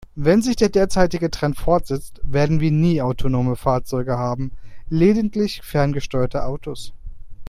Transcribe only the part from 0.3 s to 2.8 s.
sich der derzeitige Trend fortsetzt, werden wir